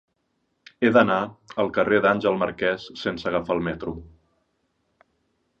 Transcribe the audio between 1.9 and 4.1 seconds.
d'Àngel Marquès sense agafar el metro.